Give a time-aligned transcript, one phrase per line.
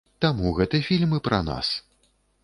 [0.23, 1.67] Таму гэты фільм і пра нас.